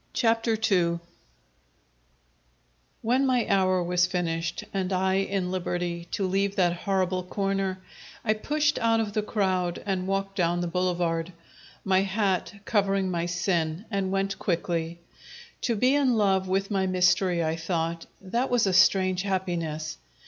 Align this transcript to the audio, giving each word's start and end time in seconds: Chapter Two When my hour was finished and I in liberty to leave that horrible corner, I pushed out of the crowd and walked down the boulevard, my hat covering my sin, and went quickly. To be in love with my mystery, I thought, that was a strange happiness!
Chapter 0.13 0.57
Two 0.57 0.99
When 3.03 3.23
my 3.27 3.45
hour 3.47 3.83
was 3.83 4.07
finished 4.07 4.63
and 4.73 4.91
I 4.91 5.17
in 5.17 5.51
liberty 5.51 6.05
to 6.13 6.25
leave 6.25 6.55
that 6.55 6.73
horrible 6.73 7.21
corner, 7.21 7.79
I 8.25 8.33
pushed 8.33 8.79
out 8.79 8.99
of 8.99 9.13
the 9.13 9.21
crowd 9.21 9.83
and 9.85 10.07
walked 10.07 10.35
down 10.37 10.61
the 10.61 10.65
boulevard, 10.67 11.31
my 11.85 11.99
hat 12.01 12.51
covering 12.65 13.11
my 13.11 13.27
sin, 13.27 13.85
and 13.91 14.11
went 14.11 14.39
quickly. 14.39 15.01
To 15.61 15.75
be 15.75 15.93
in 15.93 16.15
love 16.15 16.47
with 16.47 16.71
my 16.71 16.87
mystery, 16.87 17.43
I 17.43 17.55
thought, 17.55 18.07
that 18.21 18.49
was 18.49 18.65
a 18.65 18.73
strange 18.73 19.21
happiness! 19.21 19.99